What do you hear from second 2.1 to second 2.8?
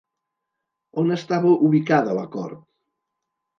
la cort?